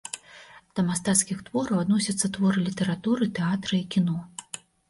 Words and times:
Да 0.77 0.85
мастацкіх 0.87 1.43
твораў 1.51 1.83
адносяцца 1.83 2.31
творы 2.39 2.65
літаратуры, 2.69 3.31
тэатра 3.39 3.73
і 3.81 3.83
кіно. 3.97 4.17